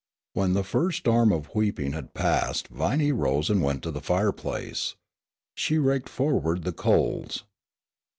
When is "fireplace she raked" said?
4.01-6.09